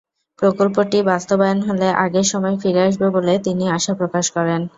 প্রকল্পটি 0.39 0.99
বাস্তবায়ন 1.11 1.59
হলে 1.67 1.87
আগের 2.03 2.27
সময় 2.31 2.55
ফিরে 2.61 2.81
আসবে 2.87 3.07
বলে 3.15 3.33
তিনি 3.45 3.63
আশা 3.77 3.93
প্রকাশ 3.99 4.25
করেন। 4.35 4.61